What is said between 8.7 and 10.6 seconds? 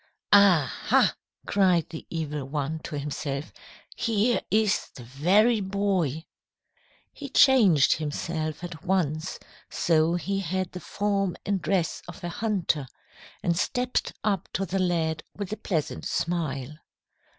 once so he